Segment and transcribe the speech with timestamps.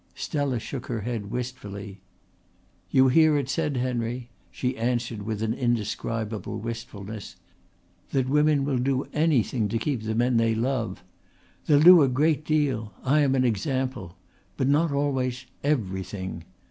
[0.15, 2.01] Stella shook her head wistfully.
[2.89, 7.35] "You hear it said, Henry," she answered with an indescribable wistfulness,
[8.09, 11.03] "that women will do anything to keep the men they love.
[11.67, 14.17] They'll do a great deal I am an example
[14.57, 16.45] but not always everything.